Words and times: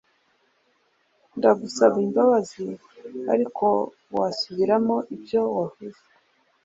ndagusaba 1.37 1.95
imbabazi, 2.05 2.65
ariko 3.33 3.65
wasubiramo 4.17 4.95
ibyo 5.15 5.41
wavuze 5.57 6.01